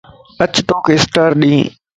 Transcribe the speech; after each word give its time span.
اچ 0.43 0.53
توک 0.67 0.85
اسٽار 0.95 1.31
ڏين 1.39 1.61